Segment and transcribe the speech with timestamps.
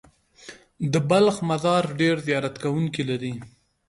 [0.93, 3.33] د بلخ مزار ډېر زیارت کوونکي لري.